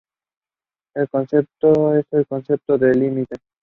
[0.95, 3.35] Tal concepto es el concepto de "límite".